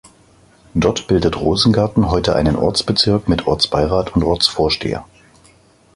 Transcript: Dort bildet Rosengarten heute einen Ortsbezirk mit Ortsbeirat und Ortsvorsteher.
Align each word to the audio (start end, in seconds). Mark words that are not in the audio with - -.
Dort 0.73 1.05
bildet 1.05 1.39
Rosengarten 1.39 2.09
heute 2.09 2.35
einen 2.35 2.55
Ortsbezirk 2.55 3.29
mit 3.29 3.45
Ortsbeirat 3.45 4.15
und 4.15 4.23
Ortsvorsteher. 4.23 5.05